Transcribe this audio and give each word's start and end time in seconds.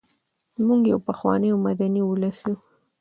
موږ 0.65 0.81
یو 0.91 0.99
پخوانی 1.07 1.49
او 1.53 1.59
مدني 1.65 2.01
ولس 2.05 2.37
یو. 2.47 2.55